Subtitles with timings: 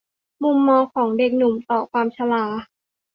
[0.43, 2.45] มุมมองของเด็กหนุ่มต่อความชรา